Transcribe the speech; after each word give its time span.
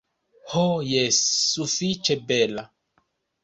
Ho 0.53 0.63
jes, 0.93 1.21
sufiĉe 1.51 2.21
bela. 2.33 2.69